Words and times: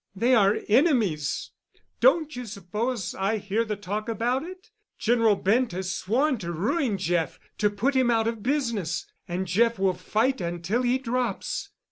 They 0.15 0.33
are 0.33 0.57
enemies—don't 0.67 2.35
you 2.35 2.47
suppose 2.47 3.13
I 3.13 3.37
hear 3.37 3.63
the 3.63 3.75
talk 3.75 4.09
about 4.09 4.41
it? 4.41 4.71
General 4.97 5.35
Bent 5.35 5.73
has 5.73 5.91
sworn 5.95 6.39
to 6.39 6.51
ruin 6.51 6.97
Jeff—to 6.97 7.69
put 7.69 7.93
him 7.93 8.09
out 8.09 8.27
of 8.27 8.41
business; 8.41 9.05
and 9.27 9.45
Jeff 9.45 9.77
will 9.77 9.93
fight 9.93 10.41
until 10.41 10.81
he 10.81 10.97
drops. 10.97 11.69